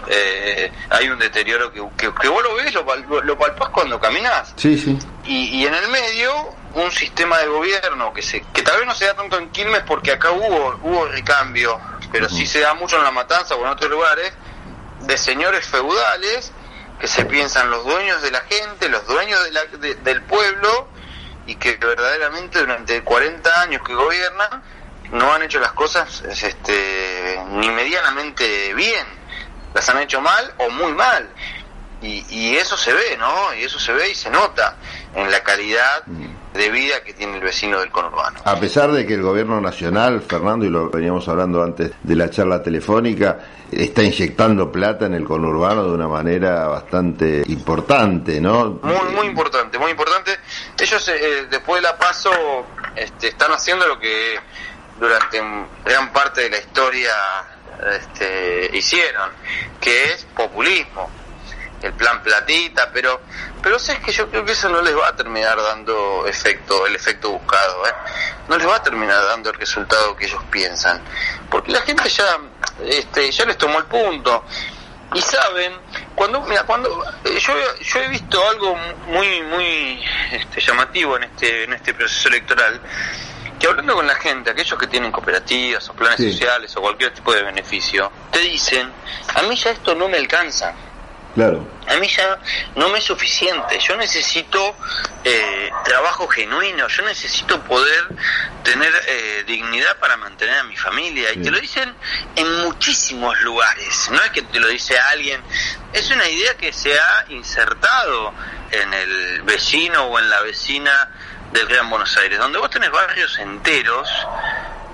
eh, 0.10 0.72
hay 0.90 1.10
un 1.10 1.20
deterioro 1.20 1.72
que, 1.72 1.82
que, 1.98 2.28
vos 2.28 2.44
lo 2.44 2.56
ves, 2.56 2.74
lo, 2.74 3.22
lo 3.22 3.38
palpás 3.38 3.70
cuando 3.70 4.00
caminás. 4.00 4.54
Sí, 4.56 4.78
sí. 4.78 4.98
Y, 5.26 5.60
y 5.60 5.66
en 5.66 5.74
el 5.74 5.88
medio, 5.90 6.56
un 6.74 6.92
sistema 6.92 7.38
de 7.40 7.48
gobierno 7.48 8.14
que, 8.14 8.22
se, 8.22 8.42
que 8.54 8.64
tal 8.64 8.78
vez 8.78 8.88
no 8.88 8.96
se 8.96 9.06
da 9.06 9.14
tanto 9.16 9.38
en 9.38 9.50
Quilmes 9.50 9.84
porque 9.84 10.12
acá 10.12 10.32
hubo, 10.32 10.80
hubo 10.84 11.06
recambio, 11.08 11.80
pero 12.12 12.30
sí 12.30 12.46
se 12.46 12.60
da 12.60 12.74
mucho 12.74 12.98
en 12.98 13.04
La 13.04 13.12
Matanza 13.12 13.56
o 13.56 13.66
en 13.66 13.72
otros 13.72 13.90
lugares, 13.90 14.34
de 15.02 15.18
señores 15.18 15.66
feudales 15.66 16.52
que 17.00 17.08
se 17.08 17.26
piensan 17.26 17.70
los 17.70 17.86
dueños 17.86 18.22
de 18.22 18.32
la 18.32 18.42
gente, 18.42 18.90
los 18.90 19.06
dueños 19.08 19.40
del 20.04 20.22
pueblo 20.24 20.88
y 21.46 21.56
que 21.56 21.76
verdaderamente 21.78 22.60
durante 22.60 23.04
40 23.04 23.62
años 23.62 23.82
que 23.84 23.94
gobiernan 23.94 24.64
no 25.12 25.34
han 25.34 25.44
hecho 25.44 25.60
las 25.60 25.72
cosas 25.72 26.22
este, 26.22 27.40
ni 27.52 27.70
medianamente 27.70 28.74
bien, 28.74 29.06
las 29.74 29.88
han 29.90 30.00
hecho 30.00 30.22
mal 30.22 30.54
o 30.58 30.70
muy 30.70 30.92
mal. 30.94 31.30
Y, 32.02 32.26
y 32.30 32.58
eso 32.58 32.78
se 32.78 32.94
ve, 32.94 33.18
¿no? 33.18 33.54
Y 33.56 33.64
eso 33.64 33.80
se 33.80 33.94
ve 33.94 34.10
y 34.10 34.16
se 34.16 34.30
nota 34.30 34.76
en 35.16 35.32
la 35.32 35.42
calidad 35.44 36.04
de 36.54 36.70
vida 36.70 37.04
que 37.04 37.14
tiene 37.14 37.36
el 37.38 37.44
vecino 37.44 37.80
del 37.80 37.90
conurbano. 37.90 38.40
A 38.44 38.60
pesar 38.60 38.92
de 38.92 39.06
que 39.06 39.14
el 39.14 39.22
gobierno 39.22 39.62
nacional, 39.62 40.22
Fernando, 40.22 40.66
y 40.66 40.70
lo 40.70 40.90
veníamos 40.90 41.28
hablando 41.28 41.64
antes 41.64 41.92
de 42.02 42.16
la 42.16 42.30
charla 42.30 42.64
telefónica, 42.64 43.40
está 43.72 44.04
inyectando 44.04 44.72
plata 44.72 45.06
en 45.06 45.14
el 45.14 45.24
conurbano 45.24 45.84
de 45.84 45.92
una 45.92 46.08
manera 46.08 46.68
bastante 46.68 47.44
importante, 47.48 48.40
¿no? 48.42 48.80
Muy, 48.82 49.16
muy 49.16 49.28
importante, 49.28 49.78
muy 49.78 49.92
importante. 49.92 50.38
Ellos 50.80 51.08
eh, 51.10 51.48
después 51.50 51.82
de 51.82 51.88
la 51.88 51.98
paso 51.98 52.32
este, 52.96 53.30
están 53.30 53.52
haciendo 53.52 53.88
lo 53.88 54.00
que 54.00 54.40
durante 55.00 55.42
gran 55.86 56.12
parte 56.12 56.42
de 56.42 56.50
la 56.50 56.58
historia 56.58 57.12
este, 58.00 58.76
hicieron, 58.76 59.30
que 59.80 60.06
es 60.06 60.26
populismo 60.36 61.10
el 61.82 61.94
plan 61.94 62.22
platita, 62.24 62.90
pero 62.92 63.22
pero 63.62 63.80
sabes 63.80 64.02
que 64.02 64.12
yo 64.12 64.30
creo 64.30 64.46
que 64.46 64.54
eso 64.54 64.70
no 64.70 64.82
les 64.82 64.96
va 64.96 65.10
a 65.10 65.16
terminar 65.16 65.58
dando 65.62 66.26
efecto, 66.26 66.86
el 66.88 66.96
efecto 66.96 67.32
buscado, 67.32 67.86
¿eh? 67.88 67.94
no 68.48 68.58
les 68.58 68.68
va 68.68 68.78
a 68.78 68.84
terminar 68.84 69.24
dando 69.26 69.50
el 69.50 69.56
resultado 69.58 70.16
que 70.16 70.26
ellos 70.26 70.44
piensan, 70.50 71.02
porque 71.50 71.72
la 71.72 71.82
gente 71.82 72.10
ya 72.10 72.38
este 72.86 73.32
ya 73.32 73.46
les 73.46 73.58
tomó 73.58 73.80
el 73.80 73.86
punto 73.86 74.44
y 75.14 75.22
saben 75.22 75.74
cuando 76.16 76.42
mira 76.42 76.64
cuando 76.64 77.04
eh, 77.24 77.40
yo 77.40 77.54
yo 77.82 78.00
he 78.00 78.08
visto 78.10 78.46
algo 78.50 78.76
muy 79.08 79.42
muy 79.44 80.04
este, 80.32 80.60
llamativo 80.62 81.16
en 81.18 81.24
este 81.24 81.64
en 81.64 81.74
este 81.74 81.94
proceso 81.94 82.28
electoral 82.28 82.82
que 83.60 83.68
hablando 83.68 83.96
con 83.96 84.06
la 84.06 84.16
gente, 84.16 84.52
aquellos 84.52 84.78
que 84.78 84.88
tienen 84.88 85.12
cooperativas 85.12 85.90
o 85.90 85.94
planes 85.94 86.32
sociales 86.32 86.76
o 86.78 86.82
cualquier 86.82 87.12
tipo 87.14 87.34
de 87.34 87.44
beneficio, 87.44 88.12
te 88.32 88.40
dicen, 88.40 88.92
a 89.34 89.42
mí 89.44 89.56
ya 89.56 89.72
esto 89.72 89.96
no 89.96 90.08
me 90.08 90.18
alcanza. 90.18 90.76
A 91.88 91.96
mí 91.98 92.08
ya 92.08 92.40
no 92.76 92.90
me 92.90 93.00
es 93.00 93.06
suficiente. 93.06 93.80
Yo 93.80 93.96
necesito 93.96 94.76
eh, 95.24 95.70
trabajo 95.86 96.28
genuino. 96.28 96.88
Yo 96.88 97.04
necesito 97.04 97.62
poder 97.64 98.08
tener 98.64 98.92
eh, 99.08 99.44
dignidad 99.46 99.98
para 100.00 100.18
mantener 100.18 100.58
a 100.58 100.64
mi 100.64 100.76
familia. 100.76 101.32
Y 101.34 101.42
te 101.42 101.52
lo 101.52 101.60
dicen 101.60 101.94
en 102.36 102.62
muchísimos 102.62 103.40
lugares. 103.42 104.10
No 104.12 104.22
es 104.24 104.32
que 104.32 104.42
te 104.42 104.60
lo 104.60 104.68
dice 104.68 104.98
alguien. 104.98 105.42
Es 105.94 106.10
una 106.10 106.28
idea 106.28 106.58
que 106.58 106.74
se 106.74 107.00
ha 107.00 107.26
insertado 107.30 108.34
en 108.72 108.94
el 108.94 109.42
vecino 109.44 110.06
o 110.06 110.20
en 110.20 110.30
la 110.30 110.42
vecina 110.42 111.10
del 111.52 111.68
Gran 111.68 111.90
Buenos 111.90 112.18
Aires, 112.18 112.40
donde 112.40 112.58
vos 112.58 112.70
tenés 112.70 112.92
barrios 112.92 113.38
enteros 113.40 114.10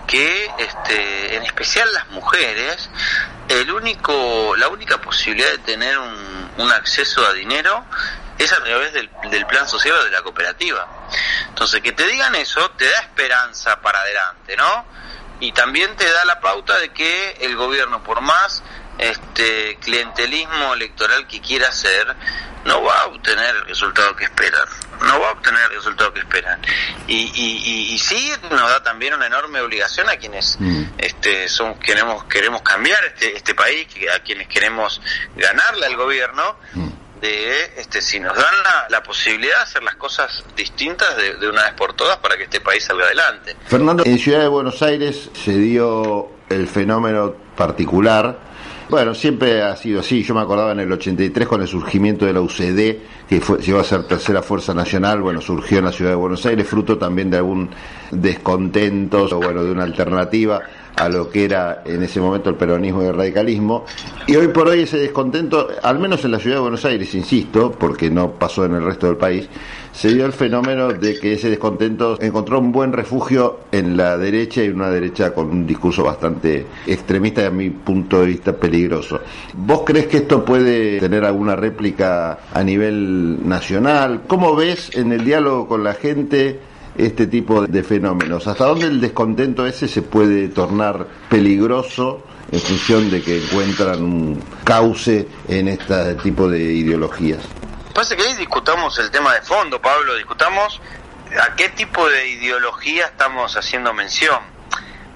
que 0.08 0.52
este, 0.58 1.36
en 1.36 1.44
especial 1.44 1.92
las 1.94 2.08
mujeres 2.10 2.90
el 3.48 3.72
único 3.72 4.56
la 4.56 4.68
única 4.68 5.00
posibilidad 5.00 5.50
de 5.52 5.58
tener 5.60 5.98
un, 5.98 6.52
un 6.58 6.72
acceso 6.72 7.26
a 7.26 7.34
dinero 7.34 7.86
es 8.38 8.52
a 8.52 8.64
través 8.64 8.94
del, 8.94 9.10
del, 9.30 9.46
plan 9.46 9.68
social 9.68 9.96
o 9.96 10.04
de 10.04 10.12
la 10.12 10.22
cooperativa. 10.24 10.88
Entonces 11.50 11.82
que 11.82 11.92
te 11.92 12.08
digan 12.08 12.36
eso 12.36 12.72
te 12.72 12.86
da 12.86 13.00
esperanza 13.02 13.82
para 13.82 14.00
adelante 14.00 14.56
no 14.58 14.86
y 15.40 15.52
también 15.52 15.96
te 15.96 16.10
da 16.10 16.26
la 16.26 16.40
pauta 16.40 16.78
de 16.80 16.90
que 16.90 17.38
el 17.42 17.56
gobierno 17.56 18.04
por 18.04 18.22
más 18.22 18.64
este 18.98 19.78
clientelismo 19.82 20.74
electoral 20.74 21.28
que 21.28 21.42
quiera 21.42 21.70
hacer 21.70 22.16
no 22.66 22.82
va 22.84 23.02
a 23.02 23.08
obtener 23.08 23.56
el 23.56 23.66
resultado 23.66 24.16
que 24.16 24.26
esperan 24.26 24.66
no 25.02 25.20
va 25.20 25.30
a 25.30 25.32
obtener 25.34 25.60
el 25.70 25.78
resultado 25.78 26.14
que 26.14 26.20
esperan 26.20 26.60
y, 27.08 27.32
y, 27.36 27.94
y, 27.94 28.00
sí 28.00 28.32
nos 28.50 28.70
da 28.70 28.84
también 28.84 29.14
una 29.14 29.28
enorme 29.28 29.60
obligación 29.60 30.10
a 30.10 30.16
quienes 30.16 30.58
mm. 30.60 30.84
este 30.98 31.50
son 31.50 31.76
queremos 31.80 32.24
queremos 32.26 32.62
cambiar 32.62 33.04
este 33.06 33.36
este 33.36 33.54
país 33.54 33.88
a 34.16 34.20
quienes 34.20 34.48
queremos 34.48 35.02
ganarle 35.36 35.88
al 35.88 35.98
gobierno 35.98 36.56
mm. 36.74 36.88
de 37.20 37.74
este 37.78 38.02
si 38.02 38.20
nos 38.20 38.36
dan 38.36 38.56
la, 38.64 38.88
la, 38.90 39.04
posibilidad 39.04 39.58
de 39.58 39.64
hacer 39.64 39.84
las 39.84 39.96
cosas 39.96 40.44
distintas 40.56 41.18
de, 41.18 41.36
de 41.36 41.50
una 41.50 41.64
vez 41.64 41.74
por 41.74 41.94
todas 41.94 42.18
para 42.18 42.38
que 42.38 42.44
este 42.44 42.62
país 42.62 42.86
salga 42.86 43.06
adelante 43.06 43.58
Fernando 43.66 44.04
en 44.06 44.18
Ciudad 44.20 44.40
de 44.40 44.48
Buenos 44.48 44.82
Aires 44.82 45.30
se 45.34 45.58
dio 45.58 46.30
el 46.50 46.68
fenómeno 46.68 47.36
particular 47.58 48.53
bueno, 48.90 49.14
siempre 49.14 49.62
ha 49.62 49.76
sido 49.76 50.02
así. 50.02 50.24
Yo 50.24 50.34
me 50.34 50.42
acordaba 50.42 50.72
en 50.72 50.80
el 50.80 50.92
83 50.92 51.48
con 51.48 51.62
el 51.62 51.68
surgimiento 51.68 52.26
de 52.26 52.34
la 52.34 52.42
UCD, 52.42 53.28
que 53.28 53.42
fue, 53.42 53.60
llegó 53.60 53.80
a 53.80 53.84
ser 53.84 54.04
tercera 54.04 54.42
fuerza 54.42 54.74
nacional, 54.74 55.22
bueno, 55.22 55.42
surgió 55.42 55.80
en 55.80 55.86
la 55.86 55.92
ciudad 55.92 56.12
de 56.12 56.16
Buenos 56.16 56.46
Aires, 56.46 56.68
fruto 56.68 56.98
también 56.98 57.30
de 57.30 57.38
algún 57.38 57.70
descontento 58.12 59.26
o 59.32 59.38
bueno, 59.38 59.64
de 59.64 59.72
una 59.72 59.84
alternativa 59.84 60.62
a 60.96 61.10
lo 61.10 61.30
que 61.30 61.46
era 61.46 61.84
en 61.86 62.04
ese 62.04 62.20
momento 62.20 62.50
el 62.50 62.56
peronismo 62.56 63.04
y 63.04 63.08
el 63.08 63.16
radicalismo. 63.16 63.86
Y 64.28 64.36
hoy 64.36 64.48
por 64.50 64.68
hoy 64.68 64.82
ese 64.82 64.98
descontento, 64.98 65.68
al 65.82 66.00
menos 66.00 66.24
en 66.24 66.32
la 66.32 66.40
ciudad 66.40 66.58
de 66.58 66.62
Buenos 66.62 66.86
Aires, 66.86 67.14
insisto, 67.16 67.72
porque 67.72 68.10
no 68.10 68.32
pasó 68.32 68.66
en 68.66 68.76
el 68.76 68.84
resto 68.84 69.08
del 69.08 69.18
país, 69.18 69.50
se 69.92 70.14
dio 70.14 70.26
el 70.26 70.34
fenómeno 70.34 70.92
de 70.92 71.20
que 71.20 71.34
ese 71.34 71.50
descontento 71.50 72.20
encontró 72.20 72.60
un 72.60 72.72
buen 72.72 72.94
refugio 72.94 73.60
en 73.72 73.96
la 73.96 74.18
derecha 74.18 74.64
y 74.64 74.70
una 74.70 74.90
derecha 74.90 75.34
con 75.34 75.50
un 75.50 75.68
discurso 75.68 76.04
bastante 76.04 76.66
extremista 76.88 77.44
y 77.44 77.46
a 77.46 77.52
mi 77.52 77.70
punto 77.70 78.22
de 78.22 78.28
vista 78.28 78.54
peligroso. 78.54 79.22
¿Vos 79.54 79.84
crees 79.86 80.08
que 80.08 80.18
esto 80.18 80.44
puede 80.44 81.00
tener 81.00 81.24
alguna 81.26 81.56
réplica 81.56 82.40
a 82.54 82.64
nivel 82.64 83.48
nacional? 83.48 84.22
¿Cómo 84.28 84.56
ves 84.56 84.96
en 84.96 85.12
el 85.12 85.24
diálogo 85.24 85.68
con 85.68 85.84
la 85.84 85.94
gente? 85.94 86.73
Este 86.98 87.28
tipo 87.28 87.66
de 87.66 87.84
fenómenos? 87.84 88.48
¿Hasta 88.48 88.66
dónde 88.66 88.88
el 88.88 89.02
descontento 89.02 89.66
ese 89.66 89.88
se 89.88 90.02
puede 90.02 90.50
tornar 90.50 91.08
peligroso 91.30 92.24
en 92.54 92.62
función 92.62 93.10
de 93.10 93.24
que 93.24 93.44
encuentran 93.44 94.04
un 94.04 94.44
cauce 94.64 95.28
en 95.48 95.68
este 95.70 96.14
tipo 96.16 96.48
de 96.48 96.60
ideologías. 96.60 97.40
Pasa 97.96 98.16
que 98.16 98.22
ahí 98.22 98.36
discutamos 98.36 98.98
el 99.00 99.10
tema 99.10 99.34
de 99.34 99.42
fondo, 99.42 99.82
Pablo, 99.82 100.16
discutamos 100.16 100.80
a 101.42 101.56
qué 101.56 101.70
tipo 101.70 102.08
de 102.08 102.28
ideología 102.28 103.08
estamos 103.08 103.58
haciendo 103.58 103.92
mención. 103.94 104.40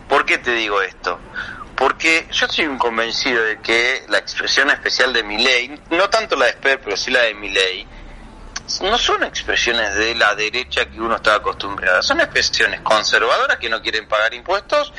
¿Por 0.10 0.25
qué 0.25 0.39
te 0.39 0.51
digo 0.53 0.81
esto? 0.81 1.19
Porque 1.75 2.27
yo 2.31 2.48
estoy 2.48 2.65
convencido 2.79 3.43
de 3.43 3.60
que 3.60 4.03
la 4.10 4.17
expresión 4.17 4.72
especial 4.72 5.13
de 5.13 5.22
mi 5.22 5.38
ley, 5.38 5.79
no 5.91 6.10
tanto 6.10 6.36
la 6.36 6.46
de 6.46 6.51
Esper, 6.51 6.81
pero 6.84 6.98
sí 6.98 7.12
la 7.12 7.22
de 7.22 7.36
mi 7.36 7.50
ley, 7.50 7.86
no 8.81 8.97
son 8.97 9.24
expresiones 9.24 9.95
de 9.95 10.15
la 10.15 10.36
derecha 10.36 10.86
que 10.89 11.00
uno 11.00 11.15
está 11.15 11.36
acostumbrado, 11.36 12.01
son 12.01 12.19
expresiones 12.19 12.81
conservadoras 12.81 13.57
que 13.57 13.69
no 13.69 13.81
quieren 13.81 14.07
pagar 14.07 14.33
impuestos, 14.33 14.93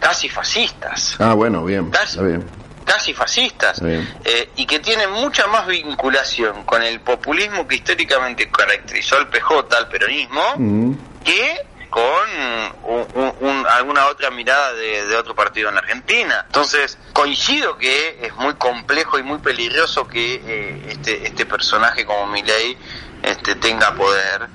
casi 0.00 0.28
fascistas. 0.28 1.16
Ah, 1.18 1.34
bueno, 1.34 1.64
bien. 1.64 1.90
Casi, 1.90 2.18
bien. 2.20 2.44
casi 2.84 3.14
fascistas. 3.14 3.80
Eh, 3.82 4.50
y 4.56 4.66
que 4.66 4.80
tienen 4.80 5.10
mucha 5.10 5.46
más 5.46 5.66
vinculación 5.66 6.64
con 6.64 6.82
el 6.82 7.00
populismo 7.00 7.66
que 7.66 7.76
históricamente 7.76 8.50
caracterizó 8.50 9.16
al 9.16 9.28
PJ, 9.28 9.76
al 9.76 9.88
peronismo, 9.88 10.96
que 11.24 11.73
con 11.94 13.64
alguna 13.68 14.06
otra 14.06 14.28
mirada 14.32 14.72
de, 14.72 15.16
otro 15.16 15.36
partido 15.36 15.68
en 15.68 15.76
la 15.76 15.80
Argentina. 15.80 16.42
Entonces, 16.44 16.98
coincido 17.12 17.78
que 17.78 18.18
es 18.20 18.34
muy 18.34 18.54
complejo 18.54 19.16
y 19.16 19.22
muy 19.22 19.38
peligroso 19.38 20.08
que 20.08 20.42
eh, 20.44 20.86
este, 20.88 21.24
este 21.24 21.46
personaje 21.46 22.04
como 22.04 22.26
Milei 22.26 22.76
este, 23.22 23.54
tenga 23.54 23.94
poder. 23.94 24.48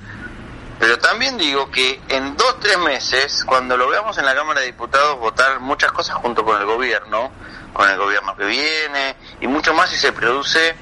Pero 0.78 0.98
también 0.98 1.38
digo 1.38 1.70
que 1.70 1.98
en 2.08 2.36
dos, 2.36 2.60
tres 2.60 2.76
meses, 2.78 3.42
cuando 3.46 3.74
lo 3.78 3.88
veamos 3.88 4.18
en 4.18 4.26
la 4.26 4.34
Cámara 4.34 4.60
de 4.60 4.66
Diputados 4.66 5.18
votar 5.18 5.60
muchas 5.60 5.92
cosas 5.92 6.16
junto 6.16 6.44
con 6.44 6.60
el 6.60 6.66
gobierno, 6.66 7.32
con 7.72 7.88
el 7.88 7.96
gobierno 7.96 8.36
que 8.36 8.44
viene, 8.44 9.16
y 9.40 9.46
mucho 9.46 9.72
más 9.72 9.88
si 9.88 9.96
se 9.96 10.12
produce 10.12 10.76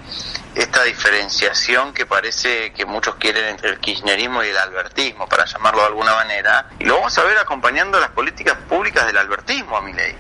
esta 0.58 0.82
diferenciación 0.82 1.94
que 1.94 2.04
parece 2.04 2.72
que 2.72 2.84
muchos 2.84 3.14
quieren 3.14 3.44
entre 3.46 3.70
el 3.70 3.78
kirchnerismo 3.78 4.42
y 4.42 4.48
el 4.48 4.56
albertismo, 4.56 5.28
para 5.28 5.44
llamarlo 5.44 5.82
de 5.82 5.86
alguna 5.86 6.14
manera, 6.14 6.66
y 6.80 6.84
lo 6.84 6.96
vamos 6.96 7.16
a 7.16 7.24
ver 7.24 7.38
acompañando 7.38 8.00
las 8.00 8.10
políticas 8.10 8.56
públicas 8.68 9.06
del 9.06 9.16
albertismo 9.18 9.76
a 9.76 9.82
mi 9.82 9.92
ley. 9.92 10.16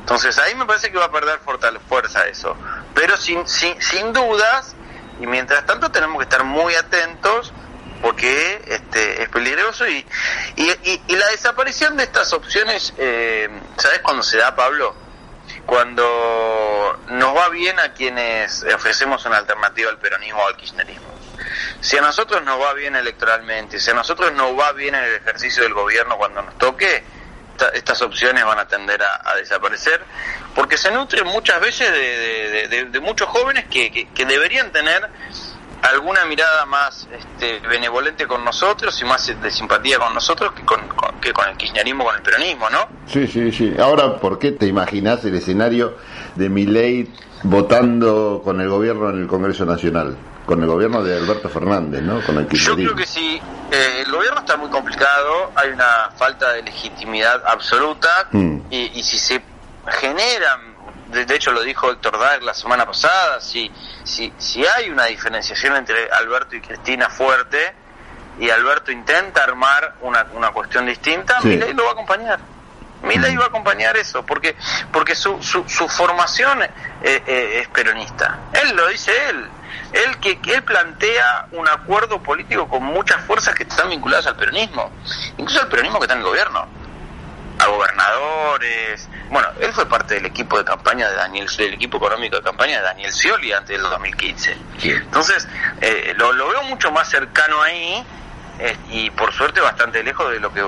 Entonces 0.00 0.38
ahí 0.38 0.54
me 0.54 0.66
parece 0.66 0.90
que 0.92 0.98
va 0.98 1.06
a 1.06 1.10
perder 1.10 1.40
fuerza 1.88 2.26
eso. 2.26 2.56
Pero 2.94 3.16
sin, 3.16 3.48
sin, 3.48 3.80
sin 3.80 4.12
dudas, 4.12 4.74
y 5.18 5.26
mientras 5.26 5.64
tanto 5.64 5.90
tenemos 5.90 6.18
que 6.18 6.24
estar 6.24 6.44
muy 6.44 6.74
atentos 6.74 7.52
porque 8.02 8.62
este, 8.66 9.22
es 9.22 9.28
peligroso 9.28 9.86
y, 9.88 10.04
y, 10.56 11.16
la 11.16 11.28
desaparición 11.28 11.96
de 11.96 12.04
estas 12.04 12.32
opciones, 12.32 12.94
eh, 12.98 13.48
¿sabes 13.76 14.00
cuándo 14.00 14.22
se 14.22 14.38
da, 14.38 14.54
Pablo? 14.54 14.94
Cuando 15.66 16.98
nos 17.08 17.36
va 17.36 17.48
bien 17.48 17.78
a 17.78 17.92
quienes 17.92 18.64
ofrecemos 18.74 19.24
una 19.26 19.38
alternativa 19.38 19.90
al 19.90 19.98
peronismo 19.98 20.42
o 20.42 20.46
al 20.46 20.56
kirchnerismo. 20.56 21.08
Si 21.80 21.96
a 21.96 22.00
nosotros 22.00 22.42
nos 22.44 22.60
va 22.60 22.74
bien 22.74 22.96
electoralmente, 22.96 23.80
si 23.80 23.90
a 23.90 23.94
nosotros 23.94 24.32
nos 24.32 24.58
va 24.58 24.72
bien 24.72 24.94
en 24.94 25.04
el 25.04 25.14
ejercicio 25.14 25.62
del 25.62 25.74
gobierno 25.74 26.16
cuando 26.16 26.42
nos 26.42 26.58
toque, 26.58 27.02
estas 27.74 28.00
opciones 28.02 28.44
van 28.44 28.58
a 28.58 28.66
tender 28.66 29.02
a, 29.02 29.34
desaparecer, 29.36 30.02
porque 30.54 30.78
se 30.78 30.90
nutren 30.90 31.26
muchas 31.26 31.60
veces 31.60 31.90
de, 31.92 33.00
muchos 33.00 33.28
jóvenes 33.28 33.66
que, 33.66 34.08
que, 34.12 34.26
deberían 34.26 34.72
tener 34.72 35.08
alguna 35.82 36.24
mirada 36.24 36.66
más 36.66 37.08
este, 37.12 37.60
benevolente 37.60 38.26
con 38.26 38.44
nosotros 38.44 39.00
y 39.00 39.04
más 39.04 39.26
de 39.26 39.50
simpatía 39.50 39.98
con 39.98 40.14
nosotros 40.14 40.52
que 40.52 40.62
con, 40.62 40.80
que 41.20 41.32
con 41.32 41.48
el 41.48 41.56
kirchnerismo, 41.56 42.04
con 42.04 42.16
el 42.16 42.22
peronismo, 42.22 42.68
¿no? 42.70 42.88
Sí, 43.06 43.26
sí, 43.26 43.50
sí. 43.52 43.74
Ahora, 43.78 44.16
¿por 44.18 44.38
qué 44.38 44.52
te 44.52 44.66
imaginas 44.66 45.24
el 45.24 45.34
escenario 45.34 45.96
de 46.34 46.48
mi 46.48 46.66
ley 46.66 47.12
votando 47.42 48.42
con 48.44 48.60
el 48.60 48.68
gobierno 48.68 49.10
en 49.10 49.22
el 49.22 49.26
Congreso 49.26 49.64
Nacional? 49.64 50.16
Con 50.46 50.60
el 50.60 50.66
gobierno 50.66 51.02
de 51.02 51.16
Alberto 51.16 51.48
Fernández, 51.48 52.02
¿no? 52.02 52.20
Con 52.22 52.38
el 52.38 52.48
Yo 52.48 52.74
creo 52.74 52.94
que 52.96 53.06
sí. 53.06 53.40
Eh, 53.70 54.02
el 54.04 54.10
gobierno 54.10 54.40
está 54.40 54.56
muy 54.56 54.68
complicado, 54.68 55.52
hay 55.54 55.70
una 55.70 56.10
falta 56.16 56.52
de 56.52 56.62
legitimidad 56.62 57.42
absoluta 57.46 58.28
mm. 58.32 58.56
y, 58.70 58.98
y 58.98 59.02
si 59.02 59.18
se 59.18 59.40
generan 59.86 60.69
de, 61.10 61.34
hecho 61.34 61.52
lo 61.52 61.62
dijo 61.62 61.90
Héctor 61.90 62.18
Dag 62.18 62.42
la 62.42 62.54
semana 62.54 62.86
pasada, 62.86 63.40
si, 63.40 63.70
si, 64.04 64.32
si 64.38 64.64
hay 64.66 64.90
una 64.90 65.06
diferenciación 65.06 65.76
entre 65.76 66.10
Alberto 66.10 66.56
y 66.56 66.60
Cristina 66.60 67.08
fuerte 67.08 67.74
y 68.38 68.48
Alberto 68.50 68.90
intenta 68.90 69.42
armar 69.42 69.96
una, 70.00 70.26
una 70.34 70.50
cuestión 70.50 70.86
distinta, 70.86 71.40
sí. 71.42 71.56
lo 71.74 71.84
va 71.84 71.90
a 71.90 71.92
acompañar. 71.92 72.40
Milei 73.02 73.34
va 73.36 73.44
a 73.44 73.48
acompañar 73.48 73.96
eso, 73.96 74.24
porque 74.26 74.56
porque 74.92 75.14
su, 75.14 75.42
su, 75.42 75.66
su 75.66 75.88
formación 75.88 76.62
eh, 76.62 76.70
eh, 77.02 77.60
es 77.62 77.68
peronista. 77.68 78.38
Él 78.52 78.76
lo 78.76 78.88
dice 78.88 79.12
él. 79.30 79.48
Él 79.92 80.18
que, 80.18 80.38
él 80.52 80.62
plantea 80.62 81.48
un 81.52 81.66
acuerdo 81.68 82.22
político 82.22 82.68
con 82.68 82.82
muchas 82.82 83.24
fuerzas 83.24 83.54
que 83.54 83.62
están 83.62 83.88
vinculadas 83.88 84.26
al 84.26 84.36
peronismo, 84.36 84.90
incluso 85.38 85.62
al 85.62 85.68
peronismo 85.68 85.98
que 85.98 86.04
está 86.04 86.14
en 86.14 86.20
el 86.20 86.26
gobierno 86.26 86.79
a 87.60 87.66
gobernadores. 87.66 89.08
Bueno, 89.30 89.48
él 89.60 89.72
fue 89.72 89.86
parte 89.88 90.14
del 90.14 90.26
equipo 90.26 90.58
de 90.58 90.64
campaña 90.64 91.08
de 91.08 91.16
Daniel, 91.16 91.48
del 91.56 91.74
equipo 91.74 91.98
económico 91.98 92.36
de 92.36 92.42
campaña 92.42 92.78
de 92.78 92.82
Daniel 92.82 93.12
Scioli 93.12 93.52
antes 93.52 93.80
del 93.80 93.82
2015. 93.82 94.56
Entonces, 94.82 95.46
eh, 95.80 96.14
lo, 96.16 96.32
lo, 96.32 96.48
veo 96.48 96.62
mucho 96.64 96.90
más 96.90 97.08
cercano 97.08 97.62
ahí 97.62 98.04
eh, 98.58 98.76
y 98.90 99.10
por 99.10 99.32
suerte 99.32 99.60
bastante 99.60 100.02
lejos 100.02 100.30
de 100.32 100.40
lo 100.40 100.52
que 100.52 100.62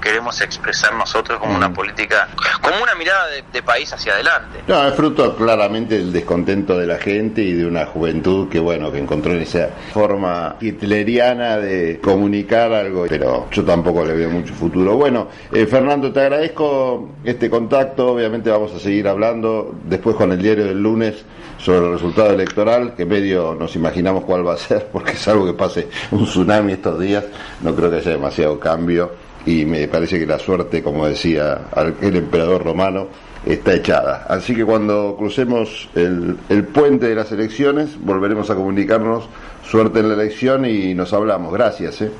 queremos 0.00 0.40
expresar 0.40 0.94
nosotros 0.94 1.38
como 1.38 1.56
una 1.56 1.68
mm. 1.68 1.74
política, 1.74 2.28
como 2.60 2.82
una 2.82 2.94
mirada 2.94 3.26
de, 3.28 3.62
país 3.62 3.92
hacia 3.92 4.12
adelante. 4.12 4.60
No, 4.68 4.86
es 4.86 4.94
fruto 4.94 5.34
claramente 5.34 5.96
del 5.98 6.12
descontento 6.12 6.78
de 6.78 6.86
la 6.86 6.98
gente 6.98 7.42
y 7.42 7.52
de 7.54 7.66
una 7.66 7.86
juventud 7.86 8.48
que, 8.48 8.60
bueno, 8.60 8.92
que 8.92 8.98
encontró 8.98 9.32
en 9.32 9.42
esa 9.42 9.70
forma 9.92 10.56
hitleriana 10.60 11.56
de 11.56 11.98
comunicar 12.00 12.72
algo, 12.72 13.06
pero 13.08 13.48
yo 13.50 13.64
tampoco 13.64 14.04
le 14.04 14.14
veo 14.14 14.30
mucho 14.30 14.54
futuro. 14.54 14.94
Bueno, 14.96 15.28
eh, 15.52 15.66
Fernando, 15.66 16.12
te 16.12 16.20
agradezco 16.20 17.16
este 17.24 17.50
contacto, 17.50 18.12
obviamente 18.12 18.50
vamos 18.50 18.72
a 18.72 18.78
seguir 18.78 19.08
hablando 19.08 19.74
después 19.84 20.14
con 20.14 20.30
el 20.30 20.40
diario 20.40 20.66
del 20.66 20.80
lunes 20.80 21.24
sobre 21.58 21.86
el 21.86 21.92
resultado 21.94 22.30
electoral, 22.30 22.94
que 22.94 23.04
medio 23.04 23.54
nos 23.58 23.74
imaginamos 23.74 24.24
cuál 24.24 24.46
va 24.46 24.54
a 24.54 24.58
ser, 24.58 24.88
porque 24.92 25.12
es 25.12 25.28
algo 25.28 25.46
que 25.46 25.54
pase 25.54 25.88
un 26.10 26.24
tsunami 26.24 26.74
estos 26.74 27.00
días, 27.00 27.24
no 27.62 27.74
creo 27.74 27.90
que 27.90 27.96
haya 27.96 28.12
demasiado 28.12 28.60
cambio 28.60 29.25
y 29.46 29.64
me 29.64 29.86
parece 29.86 30.18
que 30.18 30.26
la 30.26 30.38
suerte, 30.38 30.82
como 30.82 31.06
decía 31.06 31.68
el 32.02 32.16
emperador 32.16 32.64
romano, 32.64 33.08
está 33.46 33.74
echada. 33.74 34.26
Así 34.28 34.54
que 34.56 34.64
cuando 34.64 35.14
crucemos 35.16 35.88
el, 35.94 36.36
el, 36.48 36.64
puente 36.64 37.06
de 37.06 37.14
las 37.14 37.30
elecciones, 37.30 37.90
volveremos 37.98 38.50
a 38.50 38.56
comunicarnos. 38.56 39.28
Suerte 39.64 40.00
en 40.00 40.08
la 40.08 40.14
elección 40.14 40.64
y 40.64 40.94
nos 40.94 41.12
hablamos. 41.12 41.52
Gracias. 41.52 42.02
¿eh? 42.02 42.10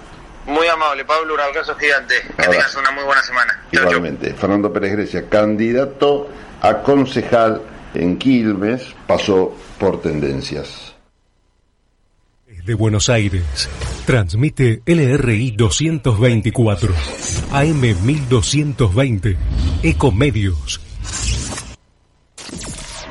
Muy 0.47 0.69
amable, 0.69 1.05
Pablo. 1.05 1.35
Un 1.35 1.41
abrazo 1.41 1.75
gigante. 1.75 2.15
Que 2.37 2.49
tengas 2.49 2.75
una 2.77 2.93
muy 2.93 3.05
buena 3.05 3.23
semana. 3.23 3.61
Igualmente. 3.73 4.33
Fernando 4.35 4.73
Pérez 4.73 4.93
Grecia, 4.93 5.29
candidato 5.29 6.29
a 6.62 6.83
concejal 6.83 7.61
en 7.95 8.19
Quilmes, 8.19 8.95
pasó 9.07 9.55
por 9.79 10.01
tendencias 10.01 10.96
de 12.67 12.75
Buenos 12.75 13.09
Aires. 13.09 13.71
Transmite 14.05 14.83
LRI 14.85 15.53
224, 15.53 16.93
AM 17.53 17.81
1220, 17.81 19.39
Ecomedios. 19.83 20.81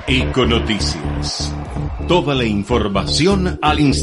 Econoticias. 0.07 1.53
Toda 2.07 2.35
la 2.35 2.45
información 2.45 3.57
al 3.61 3.79
instante. 3.79 3.95